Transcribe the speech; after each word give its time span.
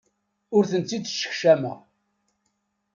Ur 0.55 0.63
tent-id-ssekcameɣ. 0.71 1.77